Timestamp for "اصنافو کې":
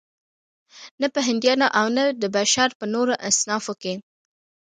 3.29-3.93